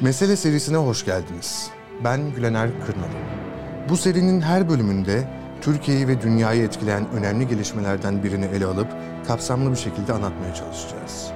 [0.00, 1.70] Mesele serisine hoş geldiniz.
[2.04, 3.18] Ben Gülener Kırnalı.
[3.88, 5.28] Bu serinin her bölümünde
[5.60, 8.88] Türkiye'yi ve dünyayı etkileyen önemli gelişmelerden birini ele alıp
[9.26, 11.30] kapsamlı bir şekilde anlatmaya çalışacağız.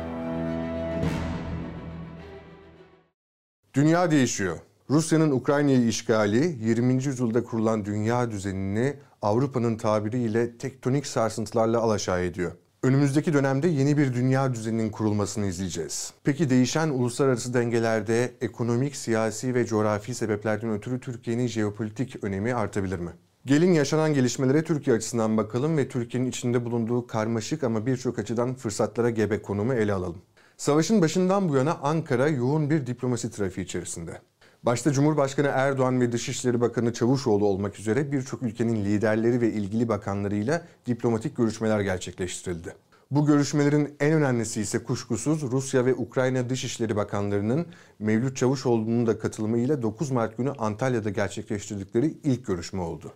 [3.75, 4.59] Dünya değişiyor.
[4.91, 6.95] Rusya'nın Ukrayna'yı işgali 20.
[6.95, 12.53] yüzyılda kurulan dünya düzenini Avrupa'nın tabiriyle tektonik sarsıntılarla alaşağı ediyor.
[12.85, 16.13] Önümüzdeki dönemde yeni bir dünya düzeninin kurulmasını izleyeceğiz.
[16.25, 23.11] Peki değişen uluslararası dengelerde ekonomik, siyasi ve coğrafi sebeplerden ötürü Türkiye'nin jeopolitik önemi artabilir mi?
[23.47, 29.11] Gelin yaşanan gelişmelere Türkiye açısından bakalım ve Türkiye'nin içinde bulunduğu karmaşık ama birçok açıdan fırsatlara
[29.11, 30.23] gebe konumu ele alalım.
[30.57, 34.21] Savaşın başından bu yana Ankara yoğun bir diplomasi trafiği içerisinde.
[34.63, 40.63] Başta Cumhurbaşkanı Erdoğan ve Dışişleri Bakanı Çavuşoğlu olmak üzere birçok ülkenin liderleri ve ilgili bakanlarıyla
[40.87, 42.75] diplomatik görüşmeler gerçekleştirildi.
[43.11, 47.67] Bu görüşmelerin en önemlisi ise kuşkusuz Rusya ve Ukrayna Dışişleri Bakanlarının
[47.99, 53.13] Mevlüt Çavuşoğlu'nun da katılımıyla 9 Mart günü Antalya'da gerçekleştirdikleri ilk görüşme oldu.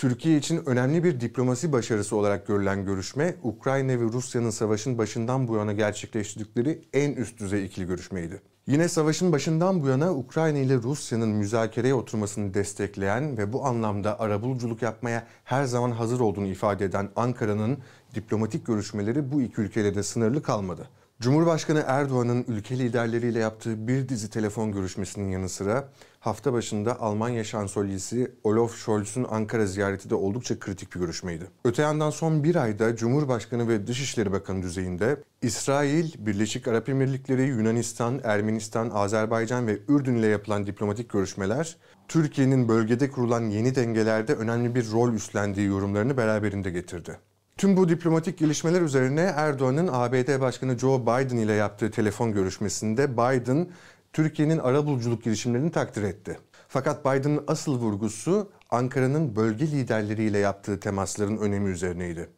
[0.00, 5.56] Türkiye için önemli bir diplomasi başarısı olarak görülen görüşme, Ukrayna ve Rusya'nın savaşın başından bu
[5.56, 8.40] yana gerçekleştirdikleri en üst düzey ikili görüşmeydi.
[8.66, 14.82] Yine savaşın başından bu yana Ukrayna ile Rusya'nın müzakereye oturmasını destekleyen ve bu anlamda arabuluculuk
[14.82, 17.78] yapmaya her zaman hazır olduğunu ifade eden Ankara'nın
[18.14, 20.88] diplomatik görüşmeleri bu iki ülkeyle de sınırlı kalmadı.
[21.20, 25.88] Cumhurbaşkanı Erdoğan'ın ülke liderleriyle yaptığı bir dizi telefon görüşmesinin yanı sıra
[26.20, 31.44] hafta başında Almanya şansölyesi Olaf Scholz'un Ankara ziyareti de oldukça kritik bir görüşmeydi.
[31.64, 38.20] Öte yandan son bir ayda Cumhurbaşkanı ve Dışişleri Bakanı düzeyinde İsrail, Birleşik Arap Emirlikleri, Yunanistan,
[38.24, 41.76] Ermenistan, Azerbaycan ve Ürdün ile yapılan diplomatik görüşmeler
[42.08, 47.29] Türkiye'nin bölgede kurulan yeni dengelerde önemli bir rol üstlendiği yorumlarını beraberinde getirdi.
[47.60, 53.68] Tüm bu diplomatik gelişmeler üzerine Erdoğan'ın ABD Başkanı Joe Biden ile yaptığı telefon görüşmesinde Biden
[54.12, 56.38] Türkiye'nin arabuluculuk girişimlerini takdir etti.
[56.68, 62.30] Fakat Biden'ın asıl vurgusu Ankara'nın bölge liderleriyle yaptığı temasların önemi üzerineydi.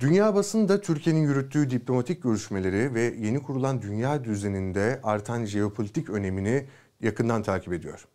[0.00, 6.66] Dünya basını da Türkiye'nin yürüttüğü diplomatik görüşmeleri ve yeni kurulan dünya düzeninde artan jeopolitik önemini
[7.00, 8.06] yakından takip ediyor.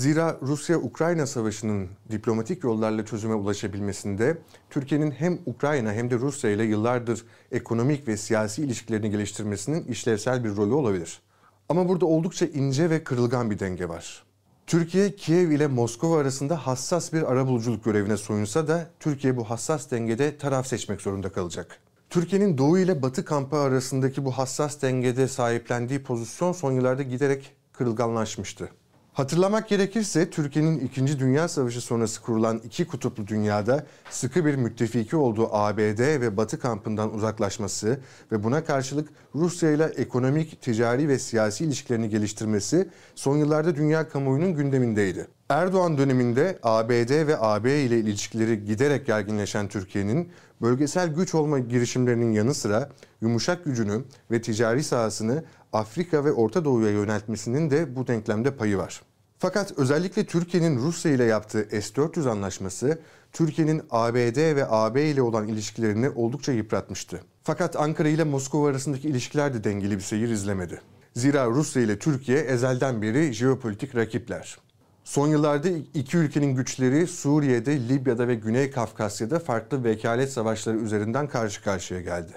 [0.00, 4.38] Zira Rusya-Ukrayna savaşının diplomatik yollarla çözüme ulaşabilmesinde
[4.70, 10.56] Türkiye'nin hem Ukrayna hem de Rusya ile yıllardır ekonomik ve siyasi ilişkilerini geliştirmesinin işlevsel bir
[10.56, 11.20] rolü olabilir.
[11.68, 14.24] Ama burada oldukça ince ve kırılgan bir denge var.
[14.66, 20.38] Türkiye, Kiev ile Moskova arasında hassas bir arabuluculuk görevine soyunsa da Türkiye bu hassas dengede
[20.38, 21.78] taraf seçmek zorunda kalacak.
[22.10, 28.70] Türkiye'nin Doğu ile Batı kampı arasındaki bu hassas dengede sahiplendiği pozisyon son yıllarda giderek kırılganlaşmıştı.
[29.12, 31.18] Hatırlamak gerekirse Türkiye'nin 2.
[31.18, 37.14] Dünya Savaşı sonrası kurulan iki kutuplu dünyada sıkı bir müttefiki olduğu ABD ve Batı kampından
[37.14, 38.00] uzaklaşması
[38.32, 44.54] ve buna karşılık Rusya ile ekonomik, ticari ve siyasi ilişkilerini geliştirmesi son yıllarda dünya kamuoyunun
[44.54, 45.26] gündemindeydi.
[45.48, 50.32] Erdoğan döneminde ABD ve AB ile ilişkileri giderek gerginleşen Türkiye'nin
[50.62, 52.90] bölgesel güç olma girişimlerinin yanı sıra
[53.20, 59.02] yumuşak gücünü ve ticari sahasını Afrika ve Orta Doğu'ya yöneltmesinin de bu denklemde payı var.
[59.38, 62.98] Fakat özellikle Türkiye'nin Rusya ile yaptığı S-400 anlaşması
[63.32, 67.20] Türkiye'nin ABD ve AB ile olan ilişkilerini oldukça yıpratmıştı.
[67.42, 70.80] Fakat Ankara ile Moskova arasındaki ilişkiler de dengeli bir seyir izlemedi.
[71.14, 74.58] Zira Rusya ile Türkiye ezelden beri jeopolitik rakipler.
[75.04, 81.62] Son yıllarda iki ülkenin güçleri Suriye'de, Libya'da ve Güney Kafkasya'da farklı vekalet savaşları üzerinden karşı
[81.62, 82.32] karşıya geldi.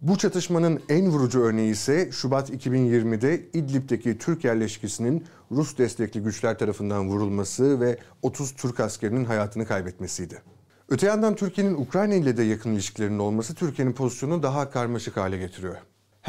[0.00, 7.08] Bu çatışmanın en vurucu örneği ise Şubat 2020'de İdlib'deki Türk yerleşkesinin Rus destekli güçler tarafından
[7.08, 10.42] vurulması ve 30 Türk askerinin hayatını kaybetmesiydi.
[10.88, 15.76] Öte yandan Türkiye'nin Ukrayna ile de yakın ilişkilerinin olması Türkiye'nin pozisyonunu daha karmaşık hale getiriyor.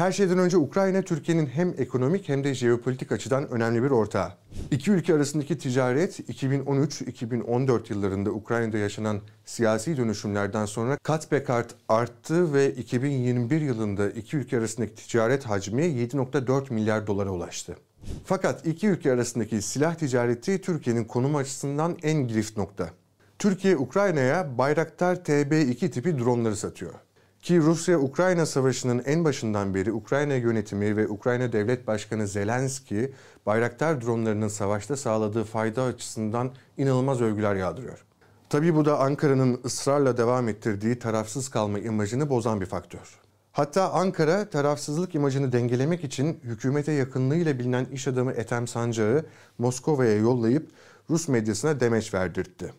[0.00, 4.32] Her şeyden önce Ukrayna, Türkiye'nin hem ekonomik hem de jeopolitik açıdan önemli bir ortağı.
[4.70, 12.54] İki ülke arasındaki ticaret 2013-2014 yıllarında Ukrayna'da yaşanan siyasi dönüşümlerden sonra kat be kat arttı
[12.54, 17.76] ve 2021 yılında iki ülke arasındaki ticaret hacmi 7.4 milyar dolara ulaştı.
[18.24, 22.90] Fakat iki ülke arasındaki silah ticareti Türkiye'nin konum açısından en girift nokta.
[23.38, 26.92] Türkiye Ukrayna'ya Bayraktar TB2 tipi dronları satıyor.
[27.42, 33.12] Ki Rusya-Ukrayna savaşının en başından beri Ukrayna yönetimi ve Ukrayna Devlet Başkanı Zelenski
[33.46, 38.04] Bayraktar dronlarının savaşta sağladığı fayda açısından inanılmaz övgüler yağdırıyor.
[38.48, 43.20] Tabii bu da Ankara'nın ısrarla devam ettirdiği tarafsız kalma imajını bozan bir faktör.
[43.52, 49.24] Hatta Ankara tarafsızlık imajını dengelemek için hükümete yakınlığıyla bilinen iş adamı Ethem Sancağı
[49.58, 50.70] Moskova'ya yollayıp
[51.10, 52.72] Rus medyasına demeç verdirtti.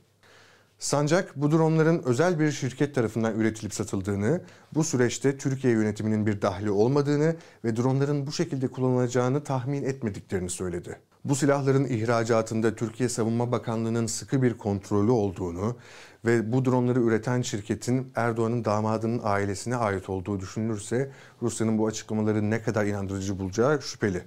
[0.81, 4.41] Sancak bu dronların özel bir şirket tarafından üretilip satıldığını,
[4.73, 7.35] bu süreçte Türkiye yönetiminin bir dahli olmadığını
[7.65, 10.99] ve dronların bu şekilde kullanılacağını tahmin etmediklerini söyledi.
[11.25, 15.75] Bu silahların ihracatında Türkiye Savunma Bakanlığı'nın sıkı bir kontrolü olduğunu
[16.25, 21.11] ve bu dronları üreten şirketin Erdoğan'ın damadının ailesine ait olduğu düşünülürse
[21.41, 24.23] Rusya'nın bu açıklamaları ne kadar inandırıcı bulacağı şüpheli.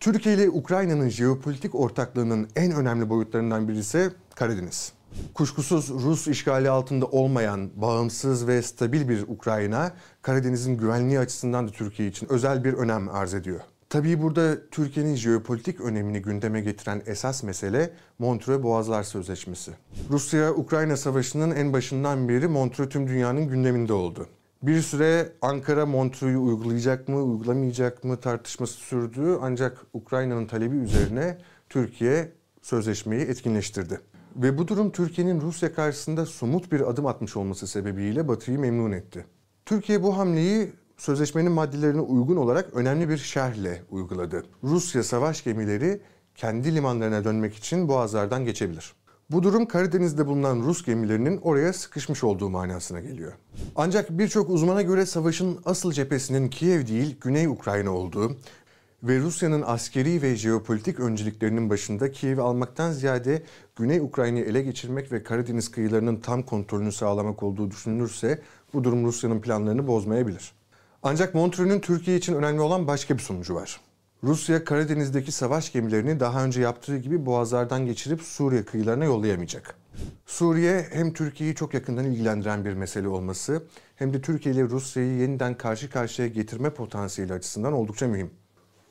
[0.00, 4.97] Türkiye ile Ukrayna'nın jeopolitik ortaklığının en önemli boyutlarından biri ise Karadeniz.
[5.34, 12.08] Kuşkusuz Rus işgali altında olmayan, bağımsız ve stabil bir Ukrayna, Karadeniz'in güvenliği açısından da Türkiye
[12.08, 13.60] için özel bir önem arz ediyor.
[13.90, 19.72] Tabii burada Türkiye'nin jeopolitik önemini gündeme getiren esas mesele Montreux Boğazlar Sözleşmesi.
[20.10, 24.26] Rusya-Ukrayna Savaşı'nın en başından beri Montreux tüm dünyanın gündeminde oldu.
[24.62, 31.38] Bir süre Ankara Montreux'u uygulayacak mı, uygulamayacak mı tartışması sürdü ancak Ukrayna'nın talebi üzerine
[31.68, 32.32] Türkiye
[32.62, 34.00] sözleşmeyi etkinleştirdi.
[34.38, 39.26] Ve bu durum Türkiye'nin Rusya karşısında somut bir adım atmış olması sebebiyle Batı'yı memnun etti.
[39.66, 44.44] Türkiye bu hamleyi sözleşmenin maddelerine uygun olarak önemli bir şerhle uyguladı.
[44.64, 46.00] Rusya savaş gemileri
[46.34, 48.92] kendi limanlarına dönmek için boğazlardan geçebilir.
[49.30, 53.32] Bu durum Karadeniz'de bulunan Rus gemilerinin oraya sıkışmış olduğu manasına geliyor.
[53.76, 58.36] Ancak birçok uzmana göre savaşın asıl cephesinin Kiev değil Güney Ukrayna olduğu
[59.02, 63.42] ve Rusya'nın askeri ve jeopolitik önceliklerinin başında Kiev'i almaktan ziyade
[63.76, 68.42] Güney Ukrayna'yı ele geçirmek ve Karadeniz kıyılarının tam kontrolünü sağlamak olduğu düşünülürse
[68.74, 70.52] bu durum Rusya'nın planlarını bozmayabilir.
[71.02, 73.80] Ancak Montreux'un Türkiye için önemli olan başka bir sonucu var.
[74.24, 79.74] Rusya Karadeniz'deki savaş gemilerini daha önce yaptığı gibi boğazlardan geçirip Suriye kıyılarına yollayamayacak.
[80.26, 83.62] Suriye hem Türkiye'yi çok yakından ilgilendiren bir mesele olması
[83.96, 88.30] hem de Türkiye ile Rusya'yı yeniden karşı karşıya getirme potansiyeli açısından oldukça mühim.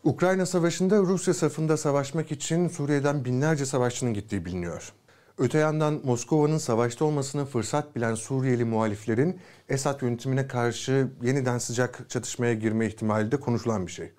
[0.07, 4.93] Ukrayna Savaşı'nda Rusya safında savaşmak için Suriye'den binlerce savaşçının gittiği biliniyor.
[5.37, 9.39] Öte yandan Moskova'nın savaşta olmasını fırsat bilen Suriyeli muhaliflerin
[9.69, 14.11] Esad yönetimine karşı yeniden sıcak çatışmaya girme ihtimali de konuşulan bir şey.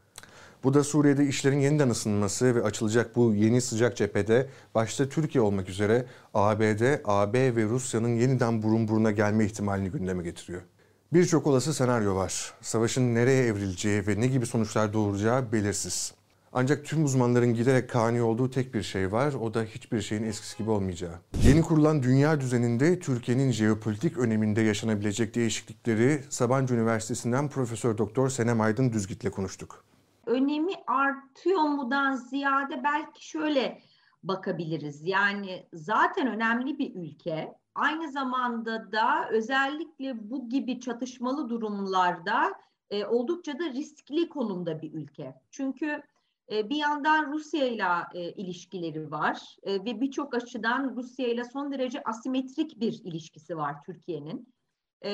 [0.65, 5.69] Bu da Suriye'de işlerin yeniden ısınması ve açılacak bu yeni sıcak cephede başta Türkiye olmak
[5.69, 10.63] üzere ABD, AB ve Rusya'nın yeniden burun buruna gelme ihtimalini gündeme getiriyor.
[11.13, 12.53] Birçok olası senaryo var.
[12.61, 16.15] Savaşın nereye evrileceği ve ne gibi sonuçlar doğuracağı belirsiz.
[16.53, 19.33] Ancak tüm uzmanların giderek kani olduğu tek bir şey var.
[19.33, 21.15] O da hiçbir şeyin eskisi gibi olmayacağı.
[21.43, 28.93] Yeni kurulan dünya düzeninde Türkiye'nin jeopolitik öneminde yaşanabilecek değişiklikleri Sabancı Üniversitesi'nden Profesör Doktor Senem Aydın
[28.93, 29.85] Düzgit'le konuştuk.
[30.27, 33.83] Önemi artıyor mudan ziyade belki şöyle
[34.23, 35.01] bakabiliriz.
[35.05, 37.53] Yani zaten önemli bir ülke.
[37.79, 42.55] Aynı zamanda da özellikle bu gibi çatışmalı durumlarda
[42.91, 45.35] e, oldukça da riskli konumda bir ülke.
[45.51, 46.03] Çünkü
[46.53, 47.85] e, bir yandan Rusya ile
[48.37, 54.55] ilişkileri var e, ve birçok açıdan Rusya ile son derece asimetrik bir ilişkisi var Türkiye'nin.
[55.03, 55.13] E,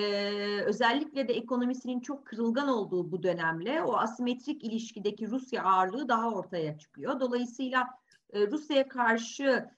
[0.61, 6.79] özellikle de ekonomisinin çok kırılgan olduğu bu dönemle o asimetrik ilişkideki Rusya ağırlığı daha ortaya
[6.79, 7.21] çıkıyor.
[7.21, 7.89] Dolayısıyla
[8.35, 9.71] Rusya'ya karşı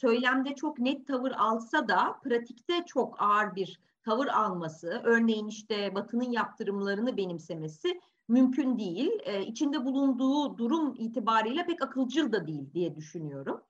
[0.00, 6.32] söylemde çok net tavır alsa da pratikte çok ağır bir tavır alması, örneğin işte Batı'nın
[6.32, 9.10] yaptırımlarını benimsemesi mümkün değil.
[9.24, 13.62] E, içinde bulunduğu durum itibariyle pek akılcıl da değil diye düşünüyorum.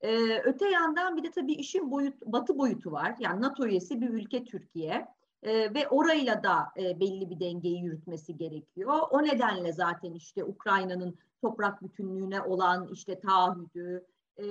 [0.00, 3.14] E, öte yandan bir de tabii işin boyut, batı boyutu var.
[3.18, 5.08] Yani NATO üyesi bir ülke Türkiye.
[5.42, 9.00] E, ve orayla da e, belli bir dengeyi yürütmesi gerekiyor.
[9.10, 14.06] O nedenle zaten işte Ukrayna'nın toprak bütünlüğüne olan işte taahhüdü,
[14.38, 14.44] e,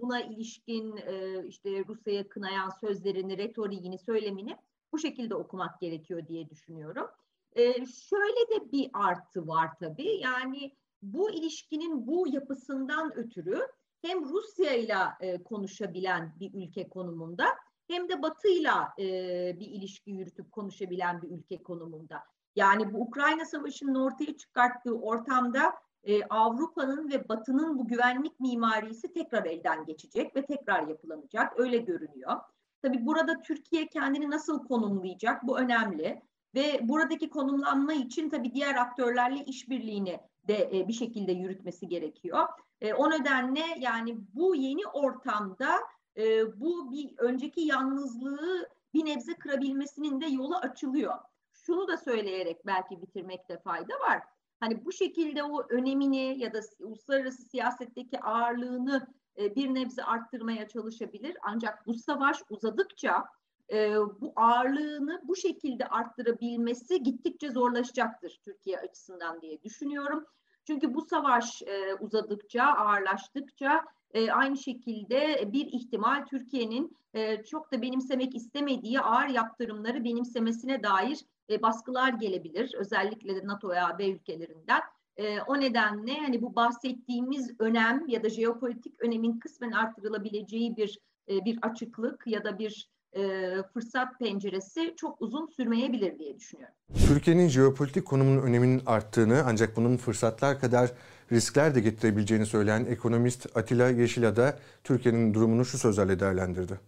[0.00, 4.56] buna ilişkin e, işte Rusya'ya kınayan sözlerini, retoriğini, söylemini
[4.92, 7.06] bu şekilde okumak gerekiyor diye düşünüyorum.
[7.52, 10.20] E, şöyle de bir artı var tabii.
[10.20, 13.66] Yani bu ilişkinin bu yapısından ötürü
[14.02, 14.98] hem Rusya ile
[15.44, 17.46] konuşabilen bir ülke konumunda
[17.88, 18.70] hem de Batı ile
[19.60, 22.24] bir ilişki yürütüp konuşabilen bir ülke konumunda.
[22.56, 25.74] Yani bu Ukrayna Savaşı'nın ortaya çıkarttığı ortamda
[26.04, 31.60] e, Avrupa'nın ve Batı'nın bu güvenlik mimarisi tekrar elden geçecek ve tekrar yapılanacak.
[31.60, 32.40] Öyle görünüyor.
[32.82, 36.22] Tabii burada Türkiye kendini nasıl konumlayacak bu önemli.
[36.54, 42.48] Ve buradaki konumlanma için tabii diğer aktörlerle işbirliğini de e, bir şekilde yürütmesi gerekiyor.
[42.80, 45.80] E, o nedenle yani bu yeni ortamda
[46.16, 51.14] e, bu bir önceki yalnızlığı bir nebze kırabilmesinin de yolu açılıyor.
[51.52, 54.22] Şunu da söyleyerek belki bitirmekte fayda var.
[54.64, 59.06] Hani bu şekilde o önemini ya da uluslararası siyasetteki ağırlığını
[59.38, 61.36] e, bir nebze arttırmaya çalışabilir.
[61.42, 63.24] Ancak bu savaş uzadıkça
[63.72, 70.24] e, bu ağırlığını bu şekilde arttırabilmesi gittikçe zorlaşacaktır Türkiye açısından diye düşünüyorum.
[70.66, 73.84] Çünkü bu savaş e, uzadıkça, ağırlaştıkça
[74.32, 76.96] aynı şekilde bir ihtimal Türkiye'nin
[77.50, 81.18] çok da benimsemek istemediği ağır yaptırımları benimsemesine dair
[81.50, 82.74] e, baskılar gelebilir.
[82.74, 84.80] Özellikle de NATO ve AB ülkelerinden.
[85.16, 90.98] E, o nedenle hani bu bahsettiğimiz önem ya da jeopolitik önemin kısmen artırılabileceği bir
[91.28, 96.74] e, bir açıklık ya da bir e, fırsat penceresi çok uzun sürmeyebilir diye düşünüyorum.
[97.08, 100.92] Türkiye'nin jeopolitik konumunun öneminin arttığını ancak bunun fırsatlar kadar
[101.32, 106.80] riskler de getirebileceğini söyleyen ekonomist Atilla Yeşila da Türkiye'nin durumunu şu sözlerle değerlendirdi.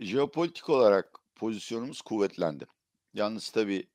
[0.00, 2.66] Jeopolitik olarak pozisyonumuz kuvvetlendi.
[3.14, 3.88] Yalnız tabii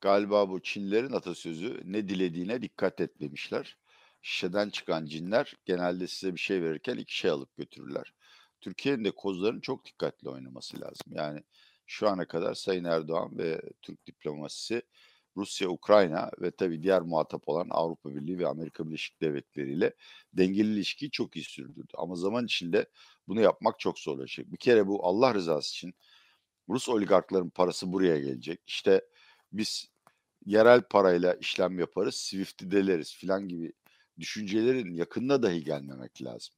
[0.00, 3.76] galiba bu Çinlerin atasözü ne dilediğine dikkat et demişler.
[4.22, 8.14] Şişeden çıkan cinler genelde size bir şey verirken iki şey alıp götürürler.
[8.60, 11.12] Türkiye'nin de kozlarının çok dikkatli oynaması lazım.
[11.12, 11.42] Yani
[11.86, 14.82] şu ana kadar Sayın Erdoğan ve Türk diplomasisi
[15.36, 19.94] Rusya, Ukrayna ve tabii diğer muhatap olan Avrupa Birliği ve Amerika Birleşik Devletleri ile
[20.32, 21.92] dengeli ilişkiyi çok iyi sürdürdü.
[21.94, 22.86] Ama zaman içinde
[23.28, 24.52] bunu yapmak çok zorlaşacak.
[24.52, 25.94] Bir kere bu Allah rızası için
[26.68, 28.60] Rus oligarkların parası buraya gelecek.
[28.66, 29.04] İşte
[29.52, 29.88] biz
[30.46, 33.72] yerel parayla işlem yaparız, Swift'i deleriz filan gibi
[34.18, 36.54] düşüncelerin yakında dahi gelmemek lazım.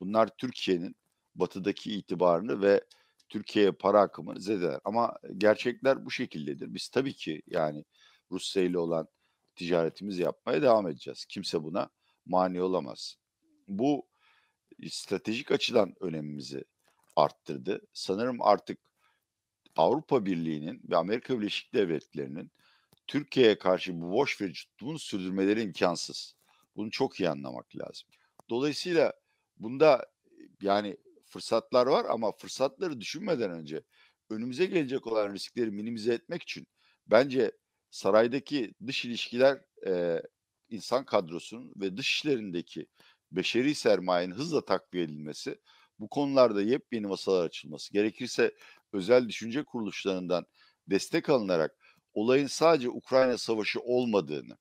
[0.00, 0.96] Bunlar Türkiye'nin
[1.34, 2.84] batıdaki itibarını ve
[3.28, 4.80] Türkiye'ye para akımını zedeler.
[4.84, 6.74] Ama gerçekler bu şekildedir.
[6.74, 7.84] Biz tabii ki yani
[8.30, 9.08] Rusya ile olan
[9.56, 11.24] ticaretimizi yapmaya devam edeceğiz.
[11.24, 11.88] Kimse buna
[12.26, 13.16] mani olamaz.
[13.68, 14.06] Bu
[14.90, 16.64] stratejik açıdan önemimizi
[17.16, 17.80] arttırdı.
[17.92, 18.78] Sanırım artık
[19.78, 22.50] Avrupa Birliği'nin ve Amerika Birleşik Devletleri'nin
[23.06, 26.34] Türkiye'ye karşı bu boş verici tutumunu sürdürmeleri imkansız.
[26.76, 28.08] Bunu çok iyi anlamak lazım.
[28.50, 29.12] Dolayısıyla
[29.58, 30.06] bunda
[30.62, 33.82] yani fırsatlar var ama fırsatları düşünmeden önce
[34.30, 36.66] önümüze gelecek olan riskleri minimize etmek için
[37.06, 37.52] bence
[37.90, 40.22] saraydaki dış ilişkiler e,
[40.68, 42.86] insan kadrosunun ve dış işlerindeki
[43.32, 45.58] beşeri sermayenin hızla takviye edilmesi,
[45.98, 48.54] bu konularda yepyeni masalar açılması, gerekirse
[48.92, 50.46] özel düşünce kuruluşlarından
[50.86, 51.76] destek alınarak
[52.14, 54.58] olayın sadece Ukrayna Savaşı olmadığını,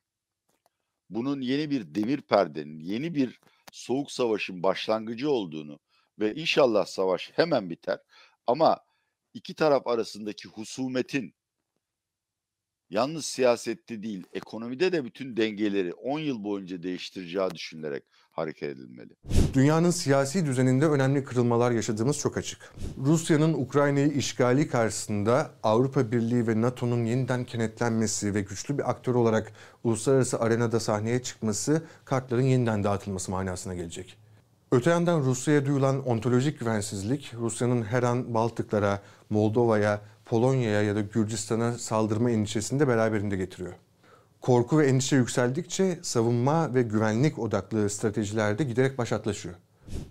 [1.09, 3.39] bunun yeni bir demir perdenin, yeni bir
[3.71, 5.79] soğuk savaşın başlangıcı olduğunu
[6.19, 7.99] ve inşallah savaş hemen biter.
[8.47, 8.79] Ama
[9.33, 11.33] iki taraf arasındaki husumetin
[12.89, 19.09] yalnız siyasette değil, ekonomide de bütün dengeleri 10 yıl boyunca değiştireceği düşünülerek hareket edilmeli.
[19.53, 22.73] Dünyanın siyasi düzeninde önemli kırılmalar yaşadığımız çok açık.
[22.97, 29.53] Rusya'nın Ukrayna'yı işgali karşısında Avrupa Birliği ve NATO'nun yeniden kenetlenmesi ve güçlü bir aktör olarak
[29.83, 34.17] uluslararası arenada sahneye çıkması kartların yeniden dağıtılması manasına gelecek.
[34.71, 41.71] Öte yandan Rusya'ya duyulan ontolojik güvensizlik, Rusya'nın her an Baltıklara, Moldova'ya, Polonya'ya ya da Gürcistan'a
[41.71, 43.73] saldırma endişesini de beraberinde getiriyor.
[44.41, 49.55] Korku ve endişe yükseldikçe savunma ve güvenlik odaklı stratejilerde giderek başatlaşıyor.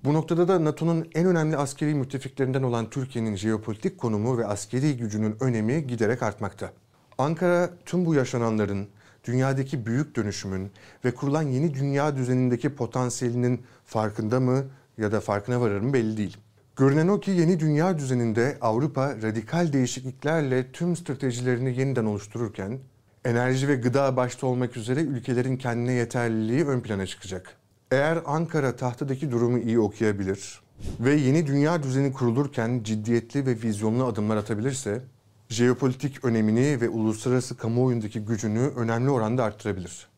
[0.04, 5.37] Bu noktada da NATO'nun en önemli askeri müttefiklerinden olan Türkiye'nin jeopolitik konumu ve askeri gücünün
[5.40, 6.73] önemi giderek artmakta.
[7.18, 8.88] Ankara tüm bu yaşananların,
[9.25, 10.70] dünyadaki büyük dönüşümün
[11.04, 14.64] ve kurulan yeni dünya düzenindeki potansiyelinin farkında mı
[14.99, 16.37] ya da farkına varır mı belli değil.
[16.76, 22.78] Görünen o ki yeni dünya düzeninde Avrupa radikal değişikliklerle tüm stratejilerini yeniden oluştururken
[23.25, 27.56] enerji ve gıda başta olmak üzere ülkelerin kendine yeterliliği ön plana çıkacak.
[27.90, 30.61] Eğer Ankara tahtadaki durumu iyi okuyabilir
[31.00, 35.02] ve yeni dünya düzeni kurulurken ciddiyetli ve vizyonlu adımlar atabilirse
[35.49, 40.09] jeopolitik önemini ve uluslararası kamuoyundaki gücünü önemli oranda arttırabilir.